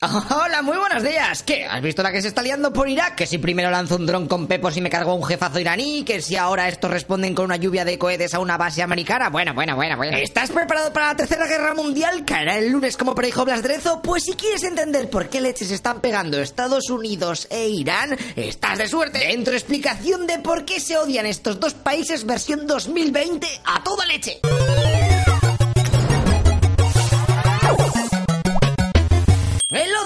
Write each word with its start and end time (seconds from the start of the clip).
Hola, 0.30 0.62
muy 0.62 0.78
buenos 0.78 1.02
días. 1.02 1.42
¿Qué? 1.42 1.66
¿Has 1.66 1.82
visto 1.82 2.02
la 2.02 2.10
que 2.10 2.22
se 2.22 2.28
está 2.28 2.42
liando 2.42 2.72
por 2.72 2.88
Irak? 2.88 3.16
Que 3.16 3.26
si 3.26 3.36
primero 3.36 3.70
lanzo 3.70 3.96
un 3.96 4.06
dron 4.06 4.26
con 4.26 4.46
pepos 4.46 4.74
y 4.78 4.80
me 4.80 4.88
cargo 4.88 5.14
un 5.14 5.22
jefazo 5.22 5.60
iraní, 5.60 6.04
que 6.04 6.22
si 6.22 6.36
ahora 6.36 6.68
estos 6.68 6.90
responden 6.90 7.34
con 7.34 7.44
una 7.44 7.56
lluvia 7.56 7.84
de 7.84 7.98
cohetes 7.98 8.32
a 8.32 8.38
una 8.38 8.56
base 8.56 8.82
americana. 8.82 9.28
Bueno, 9.28 9.52
bueno, 9.52 9.76
bueno, 9.76 9.98
bueno. 9.98 10.16
¿Estás 10.16 10.52
preparado 10.52 10.90
para 10.94 11.08
la 11.08 11.16
tercera 11.16 11.46
guerra 11.46 11.74
mundial? 11.74 12.24
¿Caerá 12.24 12.56
el 12.56 12.70
lunes 12.70 12.96
como 12.96 13.14
predijo 13.14 13.44
Blas 13.44 13.62
Drezo? 13.62 14.00
Pues 14.00 14.24
si 14.24 14.32
quieres 14.32 14.64
entender 14.64 15.10
por 15.10 15.28
qué 15.28 15.42
leches 15.42 15.70
están 15.70 16.00
pegando 16.00 16.40
Estados 16.40 16.88
Unidos 16.88 17.46
e 17.50 17.68
Irán, 17.68 18.16
estás 18.36 18.78
de 18.78 18.88
suerte. 18.88 19.18
Dentro 19.18 19.52
explicación 19.52 20.26
de 20.26 20.38
por 20.38 20.64
qué 20.64 20.80
se 20.80 20.96
odian 20.96 21.26
estos 21.26 21.60
dos 21.60 21.74
países 21.74 22.24
versión 22.24 22.66
2020 22.66 23.46
a 23.66 23.84
toda 23.84 24.06
leche. 24.06 24.40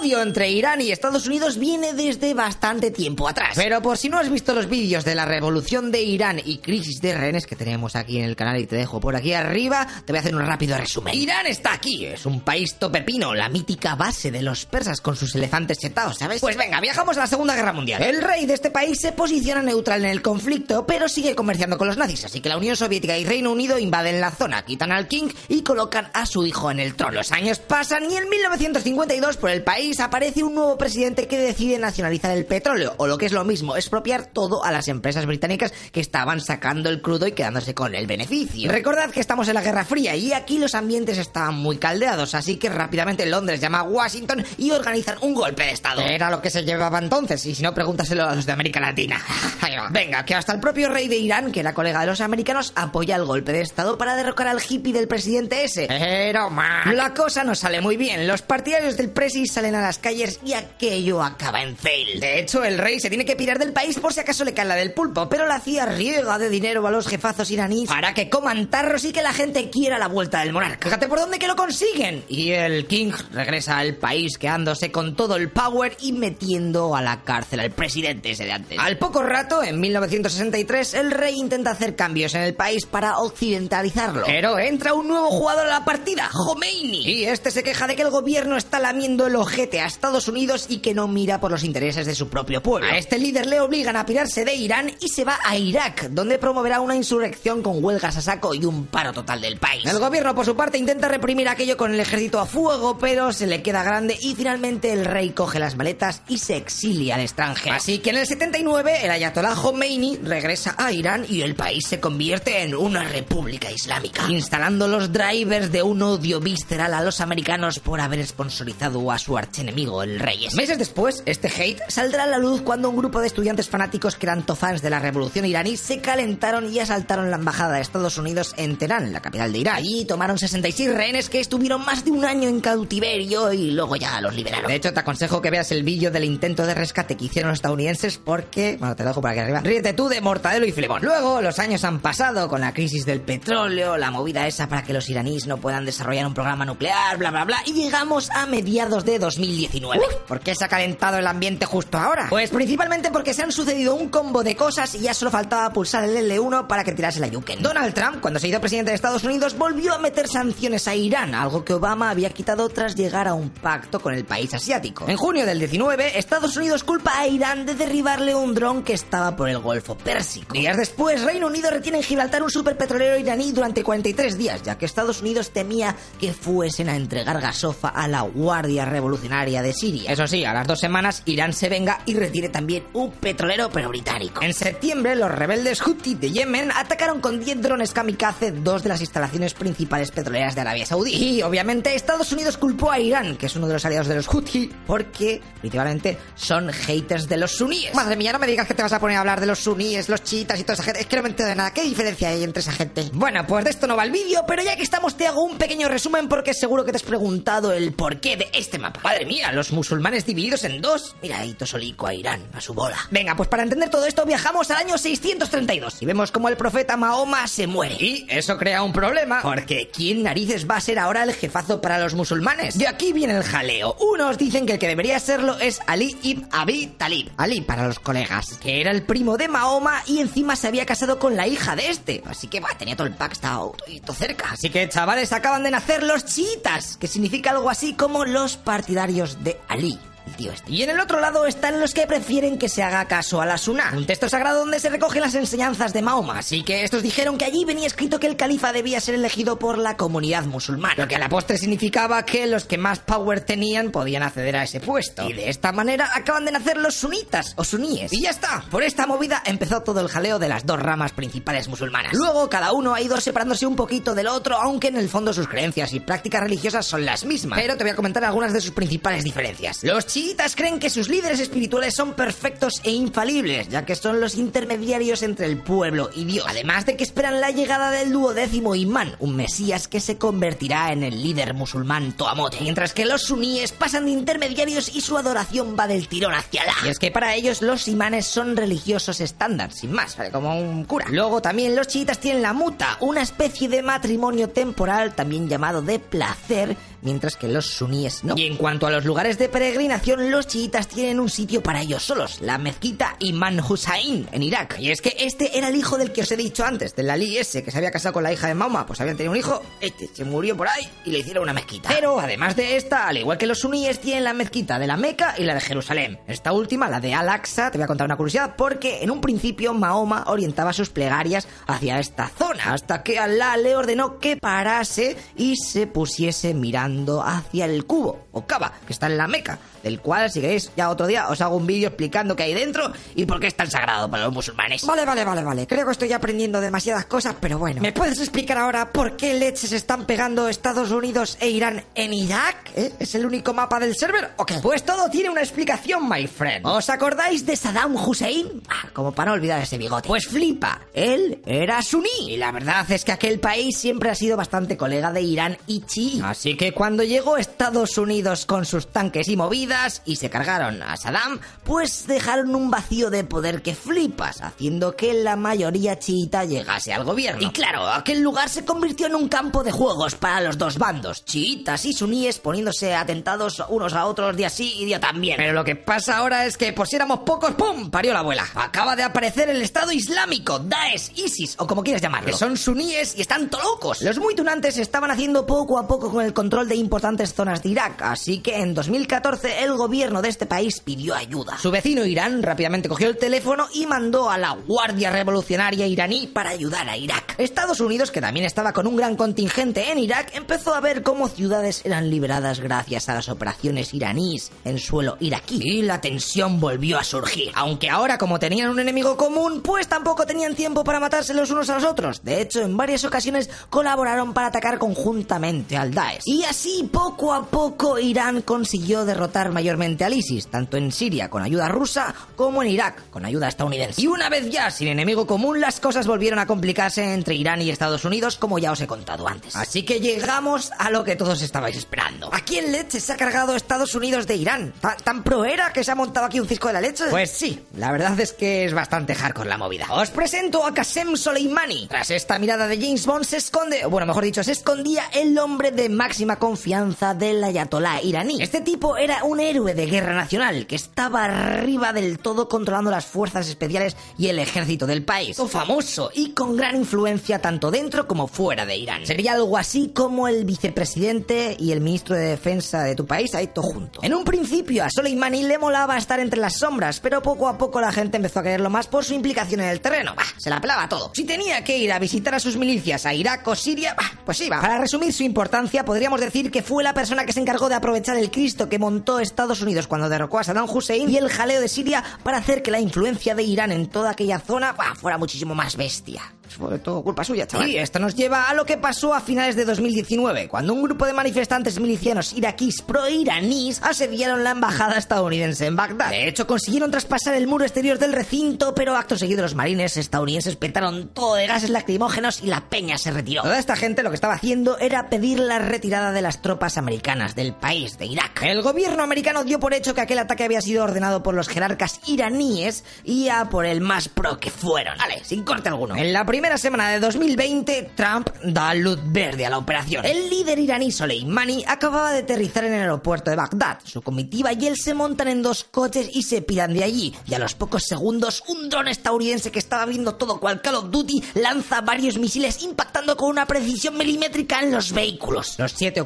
Odio 0.04 0.20
entre 0.20 0.50
Irán 0.50 0.82
y 0.82 0.90
Estados 0.90 1.26
Unidos 1.26 1.56
viene 1.56 1.94
desde 1.94 2.34
bastante 2.34 2.90
tiempo 2.90 3.26
atrás. 3.26 3.54
Pero 3.54 3.80
por 3.80 3.96
si 3.96 4.10
no 4.10 4.18
has 4.18 4.28
visto 4.28 4.54
los 4.54 4.68
vídeos 4.68 5.02
de 5.02 5.14
la 5.14 5.24
revolución 5.24 5.90
de 5.90 6.02
Irán 6.02 6.42
y 6.44 6.58
crisis 6.58 7.00
de 7.00 7.16
rehenes 7.16 7.46
que 7.46 7.56
tenemos 7.56 7.96
aquí 7.96 8.18
en 8.18 8.24
el 8.24 8.36
canal 8.36 8.60
y 8.60 8.66
te 8.66 8.76
dejo 8.76 9.00
por 9.00 9.16
aquí 9.16 9.32
arriba, 9.32 9.86
te 10.04 10.12
voy 10.12 10.18
a 10.18 10.20
hacer 10.20 10.36
un 10.36 10.44
rápido 10.44 10.76
resumen. 10.76 11.14
Irán 11.14 11.46
está 11.46 11.72
aquí, 11.72 12.04
es 12.04 12.26
un 12.26 12.42
país 12.42 12.74
topepino, 12.74 13.34
la 13.34 13.48
mítica 13.48 13.94
base 13.94 14.30
de 14.30 14.42
los 14.42 14.66
persas 14.66 15.00
con 15.00 15.16
sus 15.16 15.34
elefantes 15.36 15.78
setados, 15.80 16.18
¿sabes? 16.18 16.42
Pues 16.42 16.58
venga, 16.58 16.82
viajamos 16.82 17.16
a 17.16 17.20
la 17.20 17.26
Segunda 17.26 17.56
Guerra 17.56 17.72
Mundial. 17.72 18.02
El 18.02 18.20
rey 18.20 18.44
de 18.44 18.52
este 18.52 18.70
país 18.70 19.00
se 19.00 19.12
posiciona 19.12 19.62
neutral 19.62 20.04
en 20.04 20.10
el 20.10 20.20
conflicto, 20.20 20.86
pero 20.86 21.08
sigue 21.08 21.34
comerciando 21.34 21.78
con 21.78 21.88
los 21.88 21.96
nazis, 21.96 22.26
así 22.26 22.42
que 22.42 22.50
la 22.50 22.58
Unión 22.58 22.76
Soviética 22.76 23.16
y 23.16 23.24
Reino 23.24 23.50
Unido 23.50 23.78
invaden 23.78 24.20
la 24.20 24.32
zona, 24.32 24.66
quitan 24.66 24.92
al 24.92 25.08
king 25.08 25.28
y 25.48 25.62
colocan 25.62 26.10
a 26.12 26.26
su 26.26 26.44
hijo 26.44 26.70
en 26.70 26.80
el 26.80 26.94
trono. 26.94 27.14
Los 27.14 27.32
años 27.32 27.58
pasan 27.58 28.10
y 28.10 28.16
en 28.16 28.28
1952 28.28 29.38
por 29.38 29.48
el 29.48 29.62
país 29.62 29.93
aparece 30.00 30.42
un 30.42 30.54
nuevo 30.54 30.76
presidente 30.78 31.26
que 31.26 31.38
decide 31.38 31.78
nacionalizar 31.78 32.30
el 32.36 32.46
petróleo, 32.46 32.94
o 32.98 33.06
lo 33.06 33.18
que 33.18 33.26
es 33.26 33.32
lo 33.32 33.44
mismo, 33.44 33.76
expropiar 33.76 34.26
todo 34.26 34.64
a 34.64 34.72
las 34.72 34.88
empresas 34.88 35.26
británicas 35.26 35.72
que 35.92 36.00
estaban 36.00 36.40
sacando 36.40 36.88
el 36.88 37.00
crudo 37.00 37.26
y 37.26 37.32
quedándose 37.32 37.74
con 37.74 37.94
el 37.94 38.06
beneficio. 38.06 38.70
Recordad 38.70 39.10
que 39.10 39.20
estamos 39.20 39.48
en 39.48 39.54
la 39.54 39.62
Guerra 39.62 39.84
Fría 39.84 40.16
y 40.16 40.32
aquí 40.32 40.58
los 40.58 40.74
ambientes 40.74 41.18
estaban 41.18 41.54
muy 41.54 41.78
caldeados, 41.78 42.34
así 42.34 42.56
que 42.56 42.68
rápidamente 42.68 43.26
Londres 43.26 43.60
llama 43.60 43.80
a 43.80 43.84
Washington 43.84 44.44
y 44.58 44.70
organizan 44.70 45.18
un 45.20 45.34
golpe 45.34 45.64
de 45.64 45.72
Estado. 45.72 46.02
Era 46.02 46.30
lo 46.30 46.40
que 46.40 46.50
se 46.50 46.64
llevaba 46.64 46.98
entonces, 46.98 47.44
y 47.46 47.54
si 47.54 47.62
no, 47.62 47.74
pregúntaselo 47.74 48.24
a 48.24 48.34
los 48.34 48.46
de 48.46 48.52
América 48.52 48.80
Latina. 48.80 49.20
Venga, 49.90 50.24
que 50.24 50.34
hasta 50.34 50.52
el 50.52 50.60
propio 50.60 50.88
rey 50.88 51.08
de 51.08 51.16
Irán, 51.16 51.52
que 51.52 51.60
era 51.60 51.74
colega 51.74 52.00
de 52.00 52.06
los 52.06 52.20
americanos, 52.20 52.72
apoya 52.76 53.16
el 53.16 53.24
golpe 53.24 53.52
de 53.52 53.60
Estado 53.60 53.98
para 53.98 54.16
derrocar 54.16 54.46
al 54.46 54.60
hippie 54.66 54.92
del 54.92 55.08
presidente 55.08 55.64
ese. 55.64 55.86
Pero 55.88 56.50
mal. 56.50 56.96
La 56.96 57.12
cosa 57.12 57.44
no 57.44 57.54
sale 57.54 57.80
muy 57.80 57.96
bien. 57.96 58.26
Los 58.26 58.42
partidarios 58.42 58.96
del 58.96 59.10
presi 59.10 59.46
salen 59.46 59.74
a 59.74 59.80
las 59.84 59.98
calles 59.98 60.40
y 60.44 60.54
aquello 60.54 61.22
acaba 61.22 61.62
en 61.62 61.76
fail. 61.76 62.20
De 62.20 62.40
hecho, 62.40 62.64
el 62.64 62.78
rey 62.78 63.00
se 63.00 63.08
tiene 63.08 63.24
que 63.24 63.36
pirar 63.36 63.58
del 63.58 63.72
país 63.72 63.98
por 63.98 64.12
si 64.12 64.20
acaso 64.20 64.44
le 64.44 64.54
cae 64.54 64.64
la 64.64 64.76
del 64.76 64.92
pulpo, 64.92 65.28
pero 65.28 65.46
la 65.46 65.60
CIA 65.60 65.86
riega 65.86 66.38
de 66.38 66.48
dinero 66.48 66.86
a 66.86 66.90
los 66.90 67.06
jefazos 67.06 67.50
iraníes 67.50 67.88
para 67.88 68.14
que 68.14 68.30
coman 68.30 68.68
tarros 68.68 69.04
y 69.04 69.12
que 69.12 69.22
la 69.22 69.32
gente 69.32 69.68
quiera 69.68 69.98
la 69.98 70.08
vuelta 70.08 70.40
del 70.40 70.52
monarca. 70.52 70.88
Fíjate 70.88 71.06
por 71.06 71.18
dónde 71.18 71.38
que 71.38 71.46
lo 71.46 71.56
consiguen. 71.56 72.24
Y 72.28 72.52
el 72.52 72.86
king 72.86 73.12
regresa 73.32 73.78
al 73.78 73.96
país 73.96 74.38
quedándose 74.38 74.90
con 74.90 75.16
todo 75.16 75.36
el 75.36 75.50
power 75.50 75.96
y 76.00 76.12
metiendo 76.12 76.96
a 76.96 77.02
la 77.02 77.22
cárcel 77.22 77.60
al 77.60 77.70
presidente 77.70 78.30
ese 78.30 78.44
de 78.44 78.52
antes. 78.52 78.78
Al 78.78 78.98
poco 78.98 79.22
rato, 79.22 79.62
en 79.62 79.80
1963, 79.80 80.94
el 80.94 81.10
rey 81.10 81.38
intenta 81.38 81.72
hacer 81.72 81.94
cambios 81.94 82.34
en 82.34 82.42
el 82.42 82.54
país 82.54 82.86
para 82.86 83.18
occidentalizarlo. 83.18 84.24
Pero 84.26 84.58
entra 84.58 84.94
un 84.94 85.08
nuevo 85.08 85.28
jugador 85.28 85.66
a 85.66 85.70
la 85.70 85.84
partida, 85.84 86.30
Khomeini. 86.32 87.02
Y 87.06 87.24
este 87.24 87.50
se 87.50 87.62
queja 87.62 87.86
de 87.86 87.96
que 87.96 88.02
el 88.02 88.10
gobierno 88.10 88.56
está 88.56 88.78
lamiendo 88.78 89.26
el 89.26 89.36
ojete 89.36 89.73
a 89.80 89.86
Estados 89.86 90.28
Unidos 90.28 90.66
y 90.68 90.78
que 90.78 90.94
no 90.94 91.08
mira 91.08 91.40
por 91.40 91.50
los 91.50 91.64
intereses 91.64 92.06
de 92.06 92.14
su 92.14 92.28
propio 92.28 92.62
pueblo. 92.62 92.90
A 92.90 92.98
este 92.98 93.18
líder 93.18 93.46
le 93.46 93.60
obligan 93.60 93.96
a 93.96 94.06
pirarse 94.06 94.44
de 94.44 94.54
Irán 94.54 94.92
y 95.00 95.08
se 95.08 95.24
va 95.24 95.38
a 95.44 95.56
Irak, 95.56 96.08
donde 96.10 96.38
promoverá 96.38 96.80
una 96.80 96.96
insurrección 96.96 97.62
con 97.62 97.82
huelgas 97.82 98.16
a 98.16 98.22
saco 98.22 98.54
y 98.54 98.64
un 98.64 98.86
paro 98.86 99.12
total 99.12 99.40
del 99.40 99.58
país. 99.58 99.84
El 99.86 99.98
gobierno, 99.98 100.34
por 100.34 100.44
su 100.44 100.56
parte, 100.56 100.78
intenta 100.78 101.08
reprimir 101.08 101.48
aquello 101.48 101.76
con 101.76 101.92
el 101.92 102.00
ejército 102.00 102.40
a 102.40 102.46
fuego, 102.46 102.98
pero 102.98 103.32
se 103.32 103.46
le 103.46 103.62
queda 103.62 103.82
grande 103.82 104.16
y 104.20 104.34
finalmente 104.34 104.92
el 104.92 105.04
rey 105.04 105.30
coge 105.30 105.58
las 105.58 105.76
maletas 105.76 106.22
y 106.28 106.38
se 106.38 106.56
exilia 106.56 107.16
al 107.16 107.22
extranjero. 107.22 107.76
Así 107.76 107.98
que 107.98 108.10
en 108.10 108.18
el 108.18 108.26
79, 108.26 108.98
el 109.02 109.10
ayatollah 109.10 109.54
Khomeini 109.54 110.18
regresa 110.22 110.74
a 110.78 110.92
Irán 110.92 111.26
y 111.28 111.42
el 111.42 111.54
país 111.54 111.86
se 111.86 112.00
convierte 112.00 112.62
en 112.62 112.74
una 112.74 113.04
república 113.04 113.70
islámica, 113.70 114.24
instalando 114.28 114.88
los 114.88 115.12
drivers 115.12 115.72
de 115.72 115.82
un 115.82 116.02
odio 116.02 116.40
visceral 116.40 116.94
a 116.94 117.02
los 117.02 117.20
americanos 117.20 117.78
por 117.78 118.00
haber 118.00 118.24
sponsorizado 118.26 119.10
a 119.10 119.18
su 119.18 119.36
archenemigo, 119.64 120.02
el 120.02 120.18
rey. 120.18 120.46
Meses 120.54 120.78
después, 120.78 121.22
este 121.26 121.48
hate 121.48 121.80
saldrá 121.88 122.24
a 122.24 122.26
la 122.26 122.38
luz 122.38 122.62
cuando 122.62 122.90
un 122.90 122.96
grupo 122.96 123.20
de 123.20 123.26
estudiantes 123.26 123.68
fanáticos 123.68 124.16
que 124.16 124.26
eran 124.26 124.44
fans 124.44 124.82
de 124.82 124.90
la 124.90 125.00
revolución 125.00 125.46
iraní 125.46 125.76
se 125.76 126.00
calentaron 126.00 126.72
y 126.72 126.78
asaltaron 126.78 127.30
la 127.30 127.36
embajada 127.36 127.76
de 127.76 127.80
Estados 127.80 128.18
Unidos 128.18 128.54
en 128.56 128.76
Teherán, 128.76 129.12
la 129.12 129.20
capital 129.20 129.52
de 129.52 129.58
Irán. 129.58 129.76
Allí 129.76 130.04
tomaron 130.04 130.38
66 130.38 130.94
rehenes 130.94 131.28
que 131.28 131.40
estuvieron 131.40 131.84
más 131.84 132.04
de 132.04 132.10
un 132.10 132.24
año 132.24 132.48
en 132.48 132.60
cautiverio 132.60 133.52
y 133.52 133.70
luego 133.70 133.96
ya 133.96 134.20
los 134.20 134.34
liberaron. 134.34 134.68
De 134.68 134.76
hecho, 134.76 134.92
te 134.92 135.00
aconsejo 135.00 135.40
que 135.40 135.50
veas 135.50 135.72
el 135.72 135.82
vídeo 135.82 136.10
del 136.10 136.24
intento 136.24 136.66
de 136.66 136.74
rescate 136.74 137.16
que 137.16 137.24
hicieron 137.24 137.48
los 137.50 137.58
estadounidenses 137.58 138.18
porque, 138.18 138.76
bueno, 138.78 138.94
te 138.94 139.02
lo 139.02 139.10
dejo 139.10 139.20
por 139.20 139.30
aquí 139.30 139.40
arriba. 139.40 139.60
Ríete 139.60 139.94
tú 139.94 140.08
de 140.08 140.20
Mortadelo 140.20 140.66
y 140.66 140.72
Filemón. 140.72 141.02
Luego, 141.02 141.40
los 141.40 141.58
años 141.58 141.84
han 141.84 142.00
pasado 142.00 142.48
con 142.48 142.60
la 142.60 142.74
crisis 142.74 143.06
del 143.06 143.20
petróleo, 143.20 143.96
la 143.96 144.10
movida 144.10 144.46
esa 144.46 144.68
para 144.68 144.82
que 144.82 144.92
los 144.92 145.08
iraníes 145.08 145.46
no 145.46 145.56
puedan 145.56 145.84
desarrollar 145.84 146.26
un 146.26 146.34
programa 146.34 146.64
nuclear, 146.64 147.16
bla, 147.16 147.30
bla, 147.30 147.44
bla, 147.44 147.58
y 147.66 147.72
llegamos 147.72 148.30
a 148.30 148.46
mediados 148.46 149.04
de 149.04 149.18
2019. 149.44 150.02
¿Por 150.26 150.40
qué 150.40 150.54
se 150.54 150.64
ha 150.64 150.68
calentado 150.68 151.18
el 151.18 151.26
ambiente 151.26 151.66
justo 151.66 151.98
ahora? 151.98 152.26
Pues 152.30 152.50
principalmente 152.50 153.10
porque 153.10 153.34
se 153.34 153.42
han 153.42 153.52
sucedido 153.52 153.94
un 153.94 154.08
combo 154.08 154.42
de 154.42 154.56
cosas 154.56 154.94
y 154.94 155.00
ya 155.00 155.14
solo 155.14 155.30
faltaba 155.30 155.70
pulsar 155.72 156.04
el 156.04 156.30
L1 156.30 156.66
para 156.66 156.84
que 156.84 156.92
tirase 156.92 157.20
la 157.20 157.26
yuken. 157.26 157.62
Donald 157.62 157.94
Trump, 157.94 158.20
cuando 158.20 158.40
se 158.40 158.48
hizo 158.48 158.60
presidente 158.60 158.90
de 158.90 158.96
Estados 158.96 159.24
Unidos, 159.24 159.56
volvió 159.56 159.94
a 159.94 159.98
meter 159.98 160.28
sanciones 160.28 160.88
a 160.88 160.94
Irán, 160.94 161.34
algo 161.34 161.64
que 161.64 161.74
Obama 161.74 162.10
había 162.10 162.30
quitado 162.30 162.68
tras 162.68 162.94
llegar 162.94 163.28
a 163.28 163.34
un 163.34 163.50
pacto 163.50 164.00
con 164.00 164.14
el 164.14 164.24
país 164.24 164.52
asiático. 164.54 165.04
En 165.08 165.16
junio 165.16 165.46
del 165.46 165.58
19, 165.58 166.18
Estados 166.18 166.56
Unidos 166.56 166.84
culpa 166.84 167.18
a 167.18 167.26
Irán 167.26 167.66
de 167.66 167.74
derribarle 167.74 168.34
un 168.34 168.54
dron 168.54 168.82
que 168.82 168.94
estaba 168.94 169.36
por 169.36 169.48
el 169.48 169.58
Golfo 169.58 169.96
Pérsico. 169.96 170.54
Días 170.54 170.76
después, 170.76 171.22
Reino 171.22 171.46
Unido 171.46 171.70
retiene 171.70 171.98
en 171.98 172.04
Gibraltar 172.04 172.42
un 172.42 172.50
superpetrolero 172.50 173.18
iraní 173.18 173.52
durante 173.52 173.82
43 173.82 174.38
días, 174.38 174.62
ya 174.62 174.78
que 174.78 174.86
Estados 174.86 175.20
Unidos 175.20 175.50
temía 175.50 175.94
que 176.18 176.32
fuesen 176.32 176.88
a 176.88 176.96
entregar 176.96 177.40
gasofa 177.40 177.88
a 177.88 178.08
la 178.08 178.22
Guardia 178.22 178.84
Revolucionaria 178.84 179.33
de 179.42 179.72
Siria. 179.72 180.12
Eso 180.12 180.26
sí, 180.28 180.44
a 180.44 180.54
las 180.54 180.66
dos 180.66 180.78
semanas 180.78 181.22
Irán 181.26 181.52
se 181.52 181.68
venga 181.68 181.98
y 182.06 182.14
retire 182.14 182.48
también 182.48 182.84
un 182.92 183.10
petrolero 183.10 183.68
pero 183.68 183.88
británico. 183.88 184.42
En 184.42 184.54
septiembre, 184.54 185.16
los 185.16 185.30
rebeldes 185.30 185.80
Houthi 185.80 186.14
de 186.14 186.30
Yemen 186.30 186.70
atacaron 186.70 187.20
con 187.20 187.40
10 187.40 187.60
drones 187.60 187.92
kamikaze 187.92 188.52
dos 188.52 188.84
de 188.84 188.90
las 188.90 189.00
instalaciones 189.00 189.52
principales 189.54 190.12
petroleras 190.12 190.54
de 190.54 190.60
Arabia 190.60 190.86
Saudí. 190.86 191.14
Y 191.14 191.42
obviamente 191.42 191.94
Estados 191.94 192.30
Unidos 192.32 192.56
culpó 192.56 192.92
a 192.92 193.00
Irán, 193.00 193.36
que 193.36 193.46
es 193.46 193.56
uno 193.56 193.66
de 193.66 193.74
los 193.74 193.84
aliados 193.84 194.06
de 194.06 194.14
los 194.14 194.28
Houthi, 194.28 194.70
porque 194.86 195.42
principalmente 195.60 196.16
son 196.36 196.72
haters 196.72 197.28
de 197.28 197.36
los 197.36 197.50
suníes. 197.52 197.92
Madre 197.94 198.16
mía, 198.16 198.32
no 198.32 198.38
me 198.38 198.46
digas 198.46 198.68
que 198.68 198.74
te 198.74 198.82
vas 198.82 198.92
a 198.92 199.00
poner 199.00 199.16
a 199.16 199.20
hablar 199.20 199.40
de 199.40 199.46
los 199.46 199.58
suníes, 199.58 200.08
los 200.08 200.22
chiitas 200.22 200.60
y 200.60 200.62
toda 200.62 200.74
esa 200.74 200.84
gente. 200.84 201.00
Es 201.00 201.06
que 201.06 201.16
no 201.16 201.22
me 201.22 201.30
entero 201.30 201.48
de 201.48 201.56
nada. 201.56 201.72
¿Qué 201.72 201.82
diferencia 201.82 202.28
hay 202.28 202.44
entre 202.44 202.60
esa 202.60 202.72
gente? 202.72 203.10
Bueno, 203.12 203.44
pues 203.46 203.64
de 203.64 203.70
esto 203.70 203.88
no 203.88 203.96
va 203.96 204.04
el 204.04 204.12
vídeo, 204.12 204.44
pero 204.46 204.62
ya 204.62 204.76
que 204.76 204.82
estamos 204.82 205.16
te 205.16 205.26
hago 205.26 205.42
un 205.42 205.58
pequeño 205.58 205.88
resumen 205.88 206.28
porque 206.28 206.54
seguro 206.54 206.84
que 206.84 206.92
te 206.92 206.96
has 206.98 207.02
preguntado 207.02 207.72
el 207.72 207.92
porqué 207.92 208.36
de 208.36 208.48
este 208.52 208.78
mapa. 208.78 209.00
Madre 209.02 209.23
mía, 209.24 209.52
los 209.52 209.72
musulmanes 209.72 210.26
divididos 210.26 210.64
en 210.64 210.80
dos. 210.80 211.16
Mira 211.22 211.38
ahí 211.40 211.54
Tosolico 211.54 212.06
a 212.06 212.14
Irán, 212.14 212.42
a 212.54 212.60
su 212.60 212.74
bola. 212.74 212.96
Venga, 213.10 213.36
pues 213.36 213.48
para 213.48 213.62
entender 213.62 213.90
todo 213.90 214.06
esto 214.06 214.24
viajamos 214.24 214.70
al 214.70 214.78
año 214.78 214.98
632 214.98 216.02
y 216.02 216.06
vemos 216.06 216.30
cómo 216.30 216.48
el 216.48 216.56
profeta 216.56 216.96
Mahoma 216.96 217.46
se 217.46 217.66
muere. 217.66 217.96
Y 217.98 218.26
eso 218.28 218.58
crea 218.58 218.82
un 218.82 218.92
problema, 218.92 219.40
porque 219.42 219.90
¿quién 219.92 220.22
narices 220.22 220.68
va 220.68 220.76
a 220.76 220.80
ser 220.80 220.98
ahora 220.98 221.22
el 221.22 221.32
jefazo 221.32 221.80
para 221.80 221.98
los 221.98 222.14
musulmanes? 222.14 222.76
Y 222.78 222.86
aquí 222.86 223.12
viene 223.12 223.36
el 223.36 223.42
jaleo. 223.42 223.96
Unos 224.00 224.38
dicen 224.38 224.66
que 224.66 224.74
el 224.74 224.78
que 224.78 224.88
debería 224.88 225.18
serlo 225.18 225.58
es 225.58 225.80
Ali 225.86 226.16
ibn 226.22 226.48
Abi 226.52 226.88
Talib. 226.98 227.30
Ali 227.36 227.60
para 227.60 227.86
los 227.86 227.98
colegas, 227.98 228.58
que 228.60 228.80
era 228.80 228.90
el 228.90 229.04
primo 229.04 229.36
de 229.36 229.48
Mahoma 229.48 230.02
y 230.06 230.20
encima 230.20 230.56
se 230.56 230.68
había 230.68 230.86
casado 230.86 231.18
con 231.18 231.36
la 231.36 231.46
hija 231.46 231.76
de 231.76 231.88
este. 231.88 232.22
Así 232.26 232.48
que 232.48 232.60
va, 232.60 232.68
tenía 232.78 232.96
todo 232.96 233.06
el 233.06 233.14
pack, 233.14 233.32
estaba 233.32 233.70
todo 234.04 234.14
cerca. 234.14 234.50
Así 234.52 234.70
que 234.70 234.88
chavales, 234.88 235.32
acaban 235.32 235.62
de 235.62 235.70
nacer 235.70 236.02
los 236.02 236.24
chiitas, 236.24 236.96
que 236.96 237.06
significa 237.06 237.50
algo 237.50 237.70
así 237.70 237.94
como 237.94 238.24
los 238.24 238.56
partidarios 238.56 239.13
de 239.42 239.56
Ali. 239.68 239.98
Este. 240.38 240.72
Y 240.72 240.82
en 240.82 240.90
el 240.90 241.00
otro 241.00 241.20
lado 241.20 241.46
están 241.46 241.80
los 241.80 241.94
que 241.94 242.06
prefieren 242.06 242.58
que 242.58 242.68
se 242.68 242.82
haga 242.82 243.06
caso 243.06 243.40
a 243.40 243.46
la 243.46 243.58
Sunnah, 243.58 243.92
un 243.96 244.06
texto 244.06 244.28
sagrado 244.28 244.60
donde 244.60 244.80
se 244.80 244.90
recogen 244.90 245.22
las 245.22 245.34
enseñanzas 245.34 245.92
de 245.92 246.02
Mahoma. 246.02 246.38
Así 246.38 246.62
que 246.62 246.84
estos 246.84 247.02
dijeron 247.02 247.38
que 247.38 247.44
allí 247.44 247.64
venía 247.64 247.86
escrito 247.86 248.18
que 248.18 248.26
el 248.26 248.36
califa 248.36 248.72
debía 248.72 249.00
ser 249.00 249.14
elegido 249.14 249.58
por 249.58 249.78
la 249.78 249.96
comunidad 249.96 250.44
musulmana, 250.44 250.94
lo 250.96 251.08
que 251.08 251.16
a 251.16 251.18
la 251.18 251.28
postre 251.28 251.58
significaba 251.58 252.24
que 252.24 252.46
los 252.46 252.64
que 252.64 252.78
más 252.78 252.98
power 253.00 253.40
tenían 253.40 253.90
podían 253.90 254.22
acceder 254.22 254.56
a 254.56 254.64
ese 254.64 254.80
puesto. 254.80 255.28
Y 255.28 255.32
de 255.32 255.48
esta 255.48 255.72
manera 255.72 256.10
acaban 256.14 256.44
de 256.44 256.52
nacer 256.52 256.76
los 256.76 256.94
sunitas 256.94 257.54
o 257.56 257.64
suníes. 257.64 258.12
Y 258.12 258.22
ya 258.22 258.30
está, 258.30 258.64
por 258.70 258.82
esta 258.82 259.06
movida 259.06 259.42
empezó 259.44 259.82
todo 259.82 260.00
el 260.00 260.08
jaleo 260.08 260.38
de 260.38 260.48
las 260.48 260.66
dos 260.66 260.80
ramas 260.80 261.12
principales 261.12 261.68
musulmanas. 261.68 262.12
Luego 262.14 262.48
cada 262.48 262.72
uno 262.72 262.94
ha 262.94 263.00
ido 263.00 263.20
separándose 263.20 263.66
un 263.66 263.76
poquito 263.76 264.14
del 264.14 264.26
otro, 264.26 264.56
aunque 264.56 264.88
en 264.88 264.96
el 264.96 265.08
fondo 265.08 265.32
sus 265.32 265.48
creencias 265.48 265.92
y 265.92 266.00
prácticas 266.00 266.42
religiosas 266.42 266.86
son 266.86 267.04
las 267.04 267.24
mismas. 267.24 267.58
Pero 267.58 267.76
te 267.76 267.84
voy 267.84 267.92
a 267.92 267.96
comentar 267.96 268.24
algunas 268.24 268.52
de 268.52 268.60
sus 268.60 268.72
principales 268.72 269.24
diferencias. 269.24 269.82
Los 269.82 270.06
chiitas 270.14 270.54
creen 270.54 270.78
que 270.78 270.90
sus 270.90 271.08
líderes 271.08 271.40
espirituales 271.40 271.92
son 271.92 272.12
perfectos 272.12 272.80
e 272.84 272.92
infalibles, 272.92 273.68
ya 273.68 273.84
que 273.84 273.96
son 273.96 274.20
los 274.20 274.36
intermediarios 274.36 275.24
entre 275.24 275.46
el 275.46 275.58
pueblo 275.58 276.08
y 276.14 276.24
Dios. 276.24 276.46
Además 276.48 276.86
de 276.86 276.96
que 276.96 277.02
esperan 277.02 277.40
la 277.40 277.50
llegada 277.50 277.90
del 277.90 278.12
duodécimo 278.12 278.76
imán, 278.76 279.16
un 279.18 279.34
mesías 279.34 279.88
que 279.88 279.98
se 279.98 280.16
convertirá 280.16 280.92
en 280.92 281.02
el 281.02 281.20
líder 281.20 281.54
musulmán 281.54 282.12
Toamote. 282.12 282.58
Mientras 282.60 282.94
que 282.94 283.06
los 283.06 283.22
suníes 283.22 283.72
pasan 283.72 284.04
de 284.04 284.12
intermediarios 284.12 284.94
y 284.94 285.00
su 285.00 285.18
adoración 285.18 285.74
va 285.76 285.88
del 285.88 286.06
tirón 286.06 286.32
hacia 286.34 286.62
Allah. 286.62 286.76
Y 286.84 286.90
es 286.90 287.00
que 287.00 287.10
para 287.10 287.34
ellos 287.34 287.60
los 287.60 287.88
imanes 287.88 288.24
son 288.24 288.56
religiosos 288.56 289.20
estándar, 289.20 289.72
sin 289.72 289.90
más, 289.90 290.16
¿vale? 290.16 290.30
como 290.30 290.56
un 290.56 290.84
cura. 290.84 291.06
Luego 291.10 291.42
también 291.42 291.74
los 291.74 291.88
chiitas 291.88 292.20
tienen 292.20 292.40
la 292.40 292.52
muta, 292.52 292.98
una 293.00 293.22
especie 293.22 293.68
de 293.68 293.82
matrimonio 293.82 294.48
temporal, 294.48 295.12
también 295.16 295.48
llamado 295.48 295.82
de 295.82 295.98
placer, 295.98 296.76
mientras 297.04 297.36
que 297.36 297.46
los 297.46 297.66
suníes 297.66 298.24
no. 298.24 298.34
Y 298.36 298.46
en 298.46 298.56
cuanto 298.56 298.86
a 298.86 298.90
los 298.90 299.04
lugares 299.04 299.38
de 299.38 299.48
peregrinación, 299.48 300.30
los 300.30 300.46
chiitas 300.46 300.88
tienen 300.88 301.20
un 301.20 301.28
sitio 301.28 301.62
para 301.62 301.82
ellos 301.82 302.02
solos, 302.02 302.40
la 302.40 302.58
mezquita 302.58 303.16
Imam 303.20 303.58
Hussain, 303.58 304.26
en 304.32 304.42
Irak. 304.42 304.78
Y 304.80 304.90
es 304.90 305.00
que 305.00 305.14
este 305.18 305.56
era 305.56 305.68
el 305.68 305.76
hijo 305.76 305.98
del 305.98 306.12
que 306.12 306.22
os 306.22 306.32
he 306.32 306.36
dicho 306.36 306.64
antes, 306.64 306.96
del 306.96 307.10
Ali 307.10 307.36
ese, 307.36 307.62
que 307.62 307.70
se 307.70 307.78
había 307.78 307.90
casado 307.90 308.14
con 308.14 308.22
la 308.22 308.32
hija 308.32 308.48
de 308.48 308.54
Mahoma, 308.54 308.86
pues 308.86 309.00
habían 309.00 309.16
tenido 309.16 309.32
un 309.32 309.38
hijo, 309.38 309.62
este 309.80 310.08
se 310.12 310.24
murió 310.24 310.56
por 310.56 310.68
ahí 310.68 310.88
y 311.04 311.10
le 311.10 311.18
hicieron 311.18 311.44
una 311.44 311.52
mezquita. 311.52 311.90
Pero 311.90 312.18
además 312.18 312.56
de 312.56 312.76
esta, 312.76 313.06
al 313.06 313.18
igual 313.18 313.38
que 313.38 313.46
los 313.46 313.60
suníes, 313.60 314.00
tienen 314.00 314.24
la 314.24 314.32
mezquita 314.32 314.78
de 314.78 314.86
la 314.86 314.96
Meca 314.96 315.34
y 315.36 315.44
la 315.44 315.54
de 315.54 315.60
Jerusalén. 315.60 316.18
Esta 316.26 316.52
última, 316.52 316.88
la 316.88 317.00
de 317.00 317.14
Al-Aqsa, 317.14 317.70
te 317.70 317.78
voy 317.78 317.84
a 317.84 317.88
contar 317.88 318.06
una 318.06 318.16
curiosidad, 318.16 318.54
porque 318.56 319.02
en 319.02 319.10
un 319.10 319.20
principio 319.20 319.74
Mahoma 319.74 320.24
orientaba 320.28 320.72
sus 320.72 320.88
plegarias 320.88 321.46
hacia 321.66 321.98
esta 321.98 322.28
zona, 322.28 322.72
hasta 322.72 323.02
que 323.02 323.18
Allah 323.18 323.56
le 323.56 323.76
ordenó 323.76 324.18
que 324.18 324.36
parase 324.36 325.16
y 325.36 325.56
se 325.56 325.86
pusiese 325.86 326.54
mirando 326.54 326.93
hacia 327.22 327.64
el 327.66 327.84
cubo, 327.84 328.26
o 328.32 328.46
Kaaba, 328.46 328.72
que 328.86 328.92
está 328.92 329.06
en 329.06 329.16
la 329.16 329.26
Meca, 329.26 329.58
del 329.82 330.00
cual, 330.00 330.30
si 330.30 330.40
queréis, 330.40 330.70
ya 330.76 330.90
otro 330.90 331.06
día 331.06 331.28
os 331.28 331.40
hago 331.40 331.56
un 331.56 331.66
vídeo 331.66 331.88
explicando 331.88 332.36
qué 332.36 332.44
hay 332.44 332.54
dentro 332.54 332.92
y 333.14 333.26
por 333.26 333.40
qué 333.40 333.48
es 333.48 333.56
tan 333.56 333.70
sagrado 333.70 334.10
para 334.10 334.24
los 334.24 334.32
musulmanes. 334.32 334.84
Vale, 334.86 335.04
vale, 335.04 335.24
vale, 335.24 335.42
vale. 335.42 335.66
Creo 335.66 335.84
que 335.86 335.92
estoy 335.92 336.12
aprendiendo 336.12 336.60
demasiadas 336.60 337.06
cosas, 337.06 337.34
pero 337.40 337.58
bueno. 337.58 337.80
¿Me 337.80 337.92
puedes 337.92 338.18
explicar 338.20 338.58
ahora 338.58 338.92
por 338.92 339.16
qué 339.16 339.34
leches 339.34 339.72
están 339.72 340.04
pegando 340.06 340.48
Estados 340.48 340.90
Unidos 340.90 341.36
e 341.40 341.48
Irán 341.50 341.84
en 341.94 342.12
Irak? 342.12 342.70
¿Eh? 342.76 342.92
¿Es 342.98 343.14
el 343.14 343.26
único 343.26 343.52
mapa 343.52 343.78
del 343.80 343.94
server 343.94 344.32
o 344.36 344.46
qué? 344.46 344.54
Pues 344.62 344.84
todo 344.84 345.08
tiene 345.10 345.30
una 345.30 345.40
explicación, 345.40 346.08
my 346.08 346.26
friend. 346.26 346.66
¿Os 346.66 346.88
acordáis 346.90 347.44
de 347.46 347.56
Saddam 347.56 347.94
Hussein? 347.96 348.62
Ah, 348.68 348.88
como 348.92 349.12
para 349.12 349.30
no 349.30 349.34
olvidar 349.34 349.62
ese 349.62 349.78
bigote. 349.78 350.08
Pues 350.08 350.26
flipa, 350.26 350.80
él 350.92 351.42
era 351.46 351.82
suní. 351.82 352.08
Y 352.28 352.36
la 352.36 352.52
verdad 352.52 352.90
es 352.90 353.04
que 353.04 353.12
aquel 353.12 353.40
país 353.40 353.76
siempre 353.78 354.10
ha 354.10 354.14
sido 354.14 354.36
bastante 354.36 354.76
colega 354.76 355.12
de 355.12 355.22
Irán 355.22 355.58
y 355.66 355.80
chi. 355.80 356.20
Así 356.22 356.56
que 356.56 356.72
cuando 356.72 356.83
llegó 356.92 357.38
Estados 357.38 357.96
Unidos 357.96 358.44
con 358.44 358.66
sus 358.66 358.88
tanques 358.88 359.28
y 359.28 359.36
movidas 359.36 360.02
y 360.04 360.16
se 360.16 360.28
cargaron 360.28 360.82
a 360.82 360.96
Saddam, 360.98 361.40
pues 361.64 362.06
dejaron 362.06 362.54
un 362.54 362.70
vacío 362.70 363.08
de 363.08 363.24
poder 363.24 363.62
que 363.62 363.74
flipas, 363.74 364.42
haciendo 364.42 364.94
que 364.94 365.14
la 365.14 365.34
mayoría 365.34 365.98
chiita 365.98 366.44
llegase 366.44 366.92
al 366.92 367.04
gobierno. 367.04 367.40
Y 367.42 367.50
claro, 367.52 367.88
aquel 367.88 368.20
lugar 368.20 368.50
se 368.50 368.66
convirtió 368.66 369.06
en 369.06 369.14
un 369.14 369.28
campo 369.28 369.64
de 369.64 369.72
juegos 369.72 370.14
para 370.14 370.42
los 370.42 370.58
dos 370.58 370.76
bandos, 370.76 371.24
chiitas 371.24 371.86
y 371.86 371.94
suníes 371.94 372.38
poniéndose 372.38 372.94
atentados 372.94 373.62
unos 373.70 373.94
a 373.94 374.04
otros 374.04 374.36
día 374.36 374.50
sí 374.50 374.74
y 374.78 374.84
día 374.84 375.00
también. 375.00 375.38
Pero 375.38 375.54
lo 375.54 375.64
que 375.64 375.76
pasa 375.76 376.18
ahora 376.18 376.44
es 376.44 376.58
que 376.58 376.74
por 376.74 376.86
si 376.86 376.96
éramos 376.96 377.20
pocos, 377.20 377.54
¡pum! 377.54 377.90
parió 377.90 378.12
la 378.12 378.18
abuela. 378.18 378.46
Acaba 378.54 378.94
de 378.94 379.04
aparecer 379.04 379.48
el 379.48 379.62
Estado 379.62 379.90
Islámico, 379.90 380.58
Daesh, 380.58 381.12
ISIS 381.16 381.54
o 381.58 381.66
como 381.66 381.82
quieras 381.82 382.02
llamarlo. 382.02 382.26
Que 382.26 382.36
son 382.36 382.58
suníes 382.58 383.16
y 383.16 383.22
están 383.22 383.48
locos. 383.62 384.02
Los 384.02 384.18
muy 384.18 384.34
tunantes 384.34 384.76
estaban 384.78 385.10
haciendo 385.10 385.46
poco 385.46 385.78
a 385.78 385.86
poco 385.86 386.10
con 386.10 386.24
el 386.24 386.32
control 386.32 386.68
de 386.68 386.73
importantes 386.76 387.34
zonas 387.34 387.62
de 387.62 387.70
Irak, 387.70 388.02
así 388.02 388.38
que 388.38 388.60
en 388.60 388.74
2014 388.74 389.62
el 389.64 389.74
gobierno 389.74 390.22
de 390.22 390.28
este 390.28 390.46
país 390.46 390.80
pidió 390.80 391.14
ayuda. 391.14 391.58
Su 391.58 391.70
vecino 391.70 392.04
Irán 392.04 392.42
rápidamente 392.42 392.88
cogió 392.88 393.08
el 393.08 393.16
teléfono 393.16 393.66
y 393.72 393.86
mandó 393.86 394.30
a 394.30 394.38
la 394.38 394.52
Guardia 394.52 395.10
Revolucionaria 395.10 395.86
iraní 395.86 396.26
para 396.26 396.50
ayudar 396.50 396.88
a 396.88 396.96
Irak. 396.96 397.34
Estados 397.38 397.80
Unidos, 397.80 398.10
que 398.10 398.20
también 398.20 398.46
estaba 398.46 398.72
con 398.72 398.86
un 398.86 398.96
gran 398.96 399.16
contingente 399.16 399.90
en 399.90 399.98
Irak, 399.98 400.32
empezó 400.34 400.74
a 400.74 400.80
ver 400.80 401.02
cómo 401.02 401.28
ciudades 401.28 401.82
eran 401.84 402.10
liberadas 402.10 402.60
gracias 402.60 403.08
a 403.08 403.14
las 403.14 403.28
operaciones 403.28 403.92
iraníes 403.94 404.50
en 404.64 404.78
suelo 404.78 405.16
iraquí. 405.20 405.60
Y 405.62 405.82
la 405.82 406.00
tensión 406.00 406.60
volvió 406.60 406.98
a 406.98 407.04
surgir. 407.04 407.52
Aunque 407.54 407.90
ahora, 407.90 408.18
como 408.18 408.38
tenían 408.38 408.70
un 408.70 408.80
enemigo 408.80 409.16
común, 409.16 409.62
pues 409.62 409.88
tampoco 409.88 410.26
tenían 410.26 410.54
tiempo 410.54 410.84
para 410.84 411.00
matarse 411.00 411.34
los 411.34 411.50
unos 411.50 411.70
a 411.70 411.76
los 411.76 411.84
otros. 411.84 412.22
De 412.22 412.40
hecho, 412.40 412.60
en 412.60 412.76
varias 412.76 413.04
ocasiones 413.04 413.50
colaboraron 413.70 414.32
para 414.34 414.48
atacar 414.48 414.78
conjuntamente 414.78 415.76
al 415.76 415.92
Daesh. 415.92 416.22
Y 416.24 416.44
así, 416.44 416.53
poco 416.90 417.32
a 417.32 417.44
poco, 417.46 417.98
Irán 417.98 418.42
consiguió 418.42 419.04
derrotar 419.04 419.50
mayormente 419.50 420.04
al 420.04 420.14
ISIS, 420.14 420.46
tanto 420.48 420.76
en 420.76 420.92
Siria 420.92 421.28
con 421.28 421.42
ayuda 421.42 421.68
rusa 421.68 422.14
como 422.36 422.62
en 422.62 422.68
Irak 422.68 423.10
con 423.10 423.24
ayuda 423.24 423.48
estadounidense. 423.48 424.00
Y 424.00 424.06
una 424.06 424.28
vez 424.28 424.50
ya 424.50 424.70
sin 424.70 424.88
enemigo 424.88 425.26
común, 425.26 425.60
las 425.60 425.80
cosas 425.80 426.06
volvieron 426.06 426.38
a 426.38 426.46
complicarse 426.46 427.14
entre 427.14 427.34
Irán 427.34 427.62
y 427.62 427.70
Estados 427.70 428.04
Unidos, 428.04 428.36
como 428.36 428.58
ya 428.58 428.72
os 428.72 428.80
he 428.80 428.86
contado 428.86 429.26
antes. 429.26 429.56
Así 429.56 429.82
que 429.82 430.00
llegamos 430.00 430.70
a 430.78 430.90
lo 430.90 431.04
que 431.04 431.16
todos 431.16 431.42
estabais 431.42 431.76
esperando. 431.76 432.32
¿A 432.32 432.40
quién 432.40 432.72
leche 432.72 433.00
se 433.00 433.12
ha 433.12 433.16
cargado 433.16 433.56
Estados 433.56 433.94
Unidos 433.94 434.26
de 434.26 434.36
Irán? 434.36 434.72
¿Tan, 434.80 434.96
tan 434.98 435.22
pro 435.22 435.44
era 435.44 435.72
que 435.72 435.84
se 435.84 435.90
ha 435.90 435.94
montado 435.94 436.26
aquí 436.26 436.40
un 436.40 436.48
cisco 436.48 436.68
de 436.68 436.74
la 436.74 436.80
leche? 436.80 437.04
Pues 437.10 437.30
sí, 437.30 437.60
la 437.76 437.92
verdad 437.92 438.18
es 438.20 438.32
que 438.32 438.64
es 438.64 438.72
bastante 438.74 439.14
hardcore 439.14 439.48
la 439.48 439.58
movida. 439.58 439.86
Os 439.90 440.10
presento 440.10 440.64
a 440.64 440.72
Qasem 440.72 441.16
Soleimani. 441.16 441.88
Tras 441.88 442.10
esta 442.10 442.38
mirada 442.38 442.66
de 442.66 442.76
James 442.76 443.06
Bond 443.06 443.24
se 443.24 443.38
esconde, 443.38 443.84
o 443.84 443.90
bueno, 443.90 444.06
mejor 444.06 444.24
dicho, 444.24 444.42
se 444.42 444.52
escondía 444.52 445.04
el 445.12 445.36
hombre 445.38 445.70
de 445.70 445.88
máxima 445.88 446.36
confianza 446.44 447.14
del 447.14 447.42
ayatolá 447.42 448.02
iraní. 448.02 448.42
Este 448.42 448.60
tipo 448.60 448.98
era 448.98 449.24
un 449.24 449.40
héroe 449.40 449.72
de 449.72 449.86
guerra 449.86 450.12
nacional 450.12 450.66
que 450.66 450.76
estaba 450.76 451.24
arriba 451.24 451.94
del 451.94 452.18
todo 452.18 452.50
controlando 452.50 452.90
las 452.90 453.06
fuerzas 453.06 453.48
especiales 453.48 453.96
y 454.18 454.26
el 454.26 454.38
ejército 454.38 454.86
del 454.86 455.06
país. 455.06 455.38
Famoso 455.48 456.10
y 456.12 456.32
con 456.32 456.54
gran 456.54 456.76
influencia 456.76 457.38
tanto 457.38 457.70
dentro 457.70 458.06
como 458.06 458.26
fuera 458.26 458.66
de 458.66 458.76
Irán. 458.76 459.06
Sería 459.06 459.32
algo 459.32 459.56
así 459.56 459.92
como 459.94 460.28
el 460.28 460.44
vicepresidente 460.44 461.56
y 461.58 461.72
el 461.72 461.80
ministro 461.80 462.14
de 462.14 462.26
defensa 462.26 462.82
de 462.82 462.94
tu 462.94 463.06
país, 463.06 463.34
ahí 463.34 463.46
todo 463.46 463.64
junto. 463.64 464.00
En 464.02 464.12
un 464.12 464.24
principio 464.24 464.84
a 464.84 464.90
Soleimani 464.90 465.44
le 465.44 465.56
molaba 465.56 465.96
estar 465.96 466.20
entre 466.20 466.40
las 466.40 466.58
sombras, 466.58 467.00
pero 467.00 467.22
poco 467.22 467.48
a 467.48 467.56
poco 467.56 467.80
la 467.80 467.90
gente 467.90 468.18
empezó 468.18 468.40
a 468.40 468.42
quererlo 468.42 468.68
más 468.68 468.86
por 468.86 469.02
su 469.02 469.14
implicación 469.14 469.62
en 469.62 469.70
el 469.70 469.80
terreno. 469.80 470.12
Bah, 470.14 470.26
se 470.36 470.50
la 470.50 470.60
pelaba 470.60 470.90
todo. 470.90 471.10
Si 471.14 471.24
tenía 471.24 471.64
que 471.64 471.78
ir 471.78 471.90
a 471.90 471.98
visitar 471.98 472.34
a 472.34 472.38
sus 472.38 472.58
milicias 472.58 473.06
a 473.06 473.14
Irak 473.14 473.48
o 473.48 473.54
Siria, 473.54 473.94
bah, 473.94 474.20
pues 474.26 474.42
iba. 474.42 474.60
Para 474.60 474.76
resumir 474.76 475.10
su 475.10 475.22
importancia, 475.22 475.86
podríamos 475.86 476.20
decir 476.20 476.33
que 476.34 476.62
fue 476.62 476.82
la 476.82 476.94
persona 476.94 477.24
que 477.24 477.32
se 477.32 477.38
encargó 477.38 477.68
de 477.68 477.76
aprovechar 477.76 478.16
el 478.16 478.28
Cristo 478.28 478.68
que 478.68 478.80
montó 478.80 479.20
Estados 479.20 479.62
Unidos 479.62 479.86
cuando 479.86 480.08
derrocó 480.08 480.40
a 480.40 480.44
Saddam 480.44 480.68
Hussein 480.68 481.08
y 481.08 481.16
el 481.16 481.28
jaleo 481.28 481.60
de 481.60 481.68
Siria 481.68 482.02
para 482.24 482.38
hacer 482.38 482.60
que 482.60 482.72
la 482.72 482.80
influencia 482.80 483.36
de 483.36 483.44
Irán 483.44 483.70
en 483.70 483.86
toda 483.86 484.10
aquella 484.10 484.40
zona 484.40 484.74
fuera 484.96 485.16
muchísimo 485.16 485.54
más 485.54 485.76
bestia. 485.76 486.22
Fue 486.48 486.78
todo 486.78 487.02
culpa 487.02 487.24
suya, 487.24 487.46
chaval. 487.46 487.68
Y 487.68 487.78
esto 487.78 487.98
nos 487.98 488.14
lleva 488.14 488.48
a 488.48 488.54
lo 488.54 488.64
que 488.64 488.76
pasó 488.76 489.14
a 489.14 489.20
finales 489.20 489.56
de 489.56 489.64
2019, 489.64 490.48
cuando 490.48 490.72
un 490.72 490.82
grupo 490.82 491.06
de 491.06 491.12
manifestantes 491.12 491.80
milicianos 491.80 492.32
iraquíes 492.32 492.82
pro-iraníes 492.82 493.82
asediaron 493.82 494.44
la 494.44 494.50
embajada 494.50 494.98
estadounidense 494.98 495.66
en 495.66 495.74
Bagdad. 495.74 496.10
De 496.10 496.28
hecho, 496.28 496.46
consiguieron 496.46 496.90
traspasar 496.90 497.34
el 497.34 497.46
muro 497.46 497.64
exterior 497.64 497.98
del 497.98 498.12
recinto, 498.12 498.74
pero 498.74 498.96
acto 498.96 499.16
seguido 499.16 499.42
los 499.42 499.54
marines 499.54 499.96
estadounidenses 499.96 500.56
petaron 500.56 501.08
todo 501.08 501.34
de 501.34 501.46
gases 501.46 501.70
lacrimógenos 501.70 502.42
y 502.42 502.46
la 502.46 502.68
peña 502.68 502.98
se 502.98 503.10
retiró. 503.10 503.42
Toda 503.42 503.58
esta 503.58 503.74
gente 503.74 504.02
lo 504.02 504.10
que 504.10 504.16
estaba 504.16 504.34
haciendo 504.34 504.78
era 504.78 505.08
pedir 505.08 505.40
la 505.40 505.58
retirada 505.58 506.12
de 506.12 506.22
las 506.24 506.40
tropas 506.40 506.78
americanas 506.78 507.34
del 507.34 507.52
país, 507.52 507.98
de 507.98 508.06
Irak. 508.06 508.42
El 508.42 508.62
gobierno 508.62 509.02
americano 509.02 509.44
dio 509.44 509.60
por 509.60 509.74
hecho 509.74 509.94
que 509.94 510.00
aquel 510.00 510.18
ataque 510.18 510.42
había 510.42 510.62
sido 510.62 510.82
ordenado 510.82 511.22
por 511.22 511.34
los 511.34 511.48
jerarcas 511.48 512.00
iraníes 512.06 512.82
y 513.04 513.28
a 513.28 513.44
por 513.50 513.66
el 513.66 513.82
más 513.82 514.08
pro 514.08 514.40
que 514.40 514.50
fueron. 514.50 514.96
Vale, 514.96 515.22
sin 515.22 515.44
corte 515.44 515.68
alguno. 515.68 515.94
En 515.96 516.14
la 516.14 516.24
primera 516.24 516.56
semana 516.56 516.88
de 516.88 516.98
2020, 516.98 517.90
Trump 517.94 518.30
da 518.42 518.72
luz 518.72 518.98
verde 519.04 519.44
a 519.44 519.50
la 519.50 519.58
operación. 519.58 520.04
El 520.06 520.30
líder 520.30 520.58
iraní 520.58 520.90
Soleimani 520.90 521.62
acababa 521.68 522.10
de 522.10 522.20
aterrizar 522.20 522.64
en 522.64 522.72
el 522.72 522.80
aeropuerto 522.80 523.30
de 523.30 523.36
Bagdad. 523.36 523.80
Su 523.84 524.00
comitiva 524.00 524.54
y 524.54 524.66
él 524.66 524.76
se 524.78 524.94
montan 524.94 525.28
en 525.28 525.42
dos 525.42 525.64
coches 525.64 526.08
y 526.10 526.22
se 526.22 526.40
piran 526.40 526.72
de 526.72 526.84
allí. 526.84 527.14
Y 527.26 527.34
a 527.34 527.38
los 527.38 527.54
pocos 527.54 527.84
segundos, 527.84 528.42
un 528.48 528.70
dron 528.70 528.88
estadounidense 528.88 529.52
que 529.52 529.58
estaba 529.58 529.84
viendo 529.84 530.14
todo 530.14 530.40
cual 530.40 530.62
Call 530.62 530.76
of 530.76 530.90
Duty 530.90 531.22
lanza 531.34 531.82
varios 531.82 532.16
misiles 532.16 532.62
impactando 532.62 533.14
con 533.14 533.28
una 533.28 533.44
precisión 533.44 533.98
milimétrica 533.98 534.60
en 534.60 534.72
los 534.72 534.92
vehículos. 534.92 535.58
Los 535.58 535.72
siete 535.72 536.00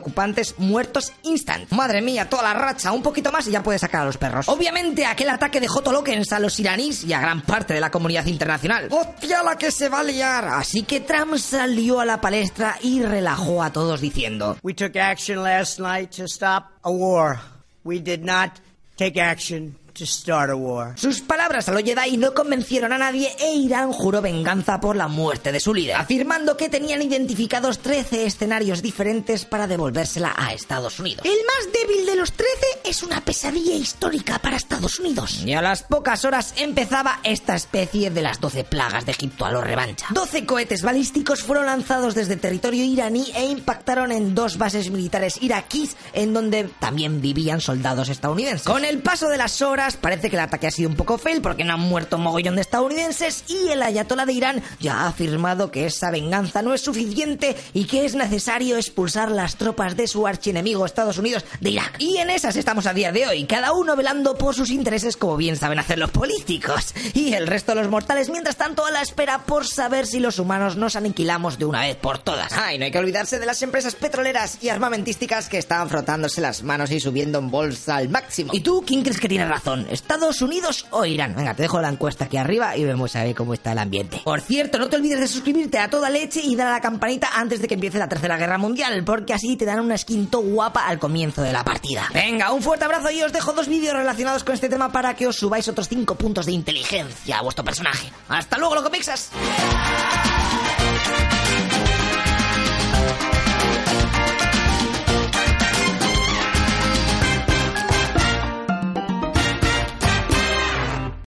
muertos 0.59 1.13
instant. 1.23 1.71
Madre 1.73 2.01
mía, 2.01 2.29
toda 2.29 2.43
la 2.43 2.55
racha, 2.55 2.93
un 2.93 3.03
poquito 3.03 3.33
más 3.33 3.47
y 3.47 3.51
ya 3.51 3.63
puede 3.63 3.79
sacar 3.79 4.03
a 4.03 4.05
los 4.07 4.17
perros. 4.17 4.49
Obviamente, 4.49 5.07
aquel 5.07 5.31
ataque 5.31 5.61
dejó 5.61 5.83
toloquens 5.83 6.33
a 6.33 6.41
los 6.41 6.59
iraníes 6.59 7.05
y 7.05 7.13
a 7.13 7.21
gran 7.21 7.43
parte 7.43 7.75
de 7.75 7.81
la 7.81 7.91
comunidad 7.91 8.27
internacional. 8.27 8.89
¡Hostia, 8.91 9.43
la 9.43 9.57
que 9.57 9.71
se 9.71 9.89
va 9.89 10.01
a 10.01 10.05
liar! 10.05 10.47
Así 10.47 10.83
que 10.83 11.01
Trump 11.01 11.37
salió 11.37 12.01
a 12.01 12.05
la 12.05 12.21
palestra 12.21 12.77
y 12.83 13.03
relajó 13.03 13.63
a 13.63 13.73
todos 13.73 14.01
diciendo: 14.01 14.57
We 14.63 14.75
took 14.75 14.97
action 14.97 15.43
last 15.43 15.79
night 15.79 16.11
to 16.17 16.25
stop 16.25 16.65
a 16.83 16.91
war. 16.91 17.39
We 17.85 18.01
did 18.01 18.21
not 18.21 18.53
take 18.97 19.21
action 19.21 19.77
sus 19.99 21.21
palabras 21.21 21.69
a 21.69 21.73
los 21.73 21.83
Jedi 21.83 22.17
no 22.17 22.35
convencieron 22.35 22.93
a 22.93 22.99
nadie 22.99 23.35
e 23.41 23.55
Irán 23.55 23.93
juró 23.93 24.23
venganza 24.23 24.81
por 24.81 24.97
la 24.97 25.09
muerte 25.09 25.53
de 25.53 25.61
su 25.61 25.75
líder, 25.75 25.97
afirmando 25.97 26.57
que 26.57 26.69
tenían 26.69 27.03
identificados 27.03 27.79
13 27.81 28.27
escenarios 28.27 28.83
diferentes 28.83 29.45
para 29.45 29.67
devolvérsela 29.67 30.35
a 30.37 30.53
Estados 30.53 31.01
Unidos. 31.01 31.25
El 31.25 31.39
más 31.47 31.73
débil 31.73 32.07
de 32.07 32.17
los 32.17 32.33
13 32.33 32.53
es 32.85 33.03
una 33.03 33.21
pesadilla 33.21 33.75
histórica 33.75 34.39
para 34.39 34.57
Estados 34.57 34.99
Unidos. 34.99 35.43
Y 35.45 35.55
a 35.55 35.63
las 35.63 35.83
pocas 35.83 36.25
horas 36.25 36.55
empezaba 36.57 37.21
esta 37.25 37.55
especie 37.57 38.11
de 38.11 38.23
las 38.23 38.41
12 38.41 38.65
plagas 38.65 39.05
de 39.07 39.13
Egipto 39.13 39.45
a 39.47 39.53
lo 39.53 39.61
revancha. 39.61 40.07
12 40.11 40.47
cohetes 40.47 40.83
balísticos 40.83 41.43
fueron 41.43 41.67
lanzados 41.67 42.15
desde 42.15 42.37
territorio 42.37 42.85
iraní 42.85 43.27
e 43.35 43.47
impactaron 43.47 44.13
en 44.13 44.35
dos 44.35 44.59
bases 44.59 44.91
militares 44.91 45.39
iraquíes 45.41 45.97
en 46.13 46.33
donde 46.33 46.65
también 46.79 47.21
vivían 47.21 47.61
soldados 47.61 48.09
estadounidenses. 48.09 48.67
Con 48.67 48.85
el 48.85 49.01
paso 49.01 49.29
de 49.29 49.39
las 49.39 49.63
horas 49.63 49.88
parece 49.97 50.31
que 50.31 50.37
el 50.37 50.43
ataque 50.43 50.67
ha 50.67 50.71
sido 50.71 50.89
un 50.89 50.97
poco 50.97 51.19
fail 51.19 51.41
porque 51.41 51.65
no 51.65 51.75
han 51.75 51.81
muerto 51.81 52.17
un 52.17 52.23
mogollón 52.23 52.57
de 52.57 52.63
estadounidenses 52.63 53.45
y 53.49 53.69
el 53.69 53.83
ayatollah 53.83 54.27
de 54.27 54.33
Irán 54.33 54.63
ya 54.81 55.01
ha 55.01 55.09
afirmado 55.09 55.71
que 55.71 55.87
esa 55.87 56.11
venganza 56.11 56.63
no 56.63 56.75
es 56.75 56.81
suficiente 56.81 57.57
y 57.73 57.87
que 57.87 58.05
es 58.05 58.15
necesario 58.15 58.77
expulsar 58.77 59.31
las 59.31 59.57
tropas 59.57 59.97
de 59.97 60.07
su 60.07 60.27
archienemigo 60.27 60.85
Estados 60.85 61.19
Unidos 61.19 61.45
de 61.61 61.71
Irak. 61.71 61.97
Y 61.99 62.19
en 62.19 62.31
esas 62.31 62.57
estamos 62.57 62.87
a 62.87 62.95
día 62.95 63.13
de 63.13 63.27
hoy, 63.27 63.45
cada 63.45 63.73
uno 63.73 63.97
velando 63.97 64.37
por 64.37 64.55
sus 64.55 64.71
intereses 64.71 65.17
como 65.17 65.37
bien 65.37 65.57
saben 65.57 65.79
hacer 65.79 65.99
los 65.99 66.11
políticos. 66.11 66.95
Y 67.15 67.35
el 67.35 67.47
resto 67.47 67.73
de 67.73 67.83
los 67.83 67.91
mortales, 67.91 68.31
mientras 68.31 68.57
tanto, 68.57 68.85
a 68.85 68.91
la 68.91 69.03
espera 69.03 69.45
por 69.45 69.67
saber 69.67 70.07
si 70.07 70.21
los 70.21 70.39
humanos 70.39 70.77
nos 70.77 70.97
aniquilamos 70.97 71.59
de 71.59 71.65
una 71.65 71.83
vez 71.83 71.97
por 71.97 72.19
todas. 72.19 72.53
Ay, 72.53 72.79
no 72.79 72.85
hay 72.85 72.91
que 72.91 72.99
olvidarse 72.99 73.39
de 73.39 73.47
las 73.47 73.63
empresas 73.63 73.95
petroleras 73.95 74.59
y 74.63 74.69
armamentísticas 74.69 75.49
que 75.49 75.59
estaban 75.59 75.89
frotándose 75.89 76.41
las 76.41 76.63
manos 76.63 76.91
y 76.91 77.01
subiendo 77.01 77.39
en 77.39 77.51
bolsa 77.51 77.97
al 77.97 78.09
máximo. 78.09 78.53
¿Y 78.55 78.61
tú 78.61 78.83
quién 78.87 79.03
crees 79.03 79.21
que 79.21 79.29
tiene 79.29 79.47
razón? 79.47 79.68
¿Estados 79.77 80.41
Unidos 80.41 80.87
o 80.91 81.05
Irán? 81.05 81.35
Venga, 81.37 81.55
te 81.55 81.63
dejo 81.63 81.81
la 81.81 81.89
encuesta 81.89 82.25
aquí 82.25 82.37
arriba 82.37 82.77
y 82.77 82.85
vemos 82.85 83.15
a 83.17 83.25
ver 83.25 83.35
cómo 83.35 83.55
está 83.55 83.73
el 83.73 83.79
ambiente. 83.79 84.21
Por 84.25 84.41
cierto, 84.41 84.79
no 84.79 84.89
te 84.89 84.97
olvides 84.97 85.21
de 85.21 85.29
suscribirte 85.29 85.79
a 85.79 85.91
toda 85.91 86.09
leche 86.11 86.41
y 86.43 86.57
dar 86.57 86.69
a 86.69 86.73
la 86.73 86.81
campanita 86.81 87.29
antes 87.35 87.61
de 87.61 87.69
que 87.69 87.75
empiece 87.75 87.99
la 87.99 88.09
Tercera 88.09 88.37
Guerra 88.37 88.59
Mundial, 88.59 89.05
porque 89.05 89.35
así 89.35 89.57
te 89.57 89.65
dan 89.65 89.81
una 89.81 89.99
skin 89.99 90.29
guapa 90.31 90.87
al 90.87 90.99
comienzo 90.99 91.43
de 91.43 91.53
la 91.53 91.65
partida. 91.65 92.09
Venga, 92.13 92.53
un 92.53 92.63
fuerte 92.63 92.85
abrazo 92.85 93.11
y 93.11 93.23
os 93.23 93.33
dejo 93.33 93.53
dos 93.53 93.69
vídeos 93.69 93.95
relacionados 93.95 94.45
con 94.45 94.55
este 94.55 94.69
tema 94.69 94.91
para 94.91 95.15
que 95.15 95.27
os 95.27 95.37
subáis 95.37 95.69
otros 95.69 95.89
5 95.89 96.15
puntos 96.15 96.47
de 96.47 96.53
inteligencia 96.53 97.39
a 97.39 97.43
vuestro 97.43 97.65
personaje. 97.65 98.11
¡Hasta 98.29 98.59
luego, 98.59 98.75
loco 98.75 98.91
pixas! 98.91 99.31